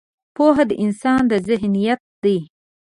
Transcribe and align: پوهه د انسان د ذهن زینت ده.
پوهه 0.35 0.63
د 0.69 0.71
انسان 0.83 1.21
د 1.31 1.33
ذهن 1.47 1.73
زینت 1.79 2.01
ده. 2.23 2.37